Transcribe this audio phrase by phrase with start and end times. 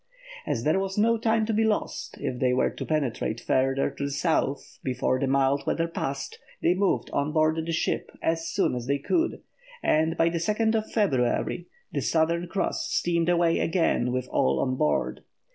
[0.47, 4.05] As there was no time to be lost, if they were to penetrate further to
[4.05, 8.73] the South before the mild weather passed, they moved on board the ship as soon
[8.73, 9.43] as they could,
[9.83, 15.23] and by February 2 the Southern Cross steamed away again with all on board.